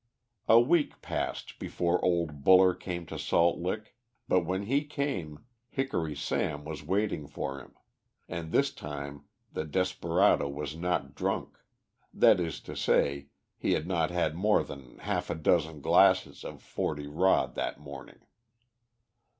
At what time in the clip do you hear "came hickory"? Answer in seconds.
4.83-6.15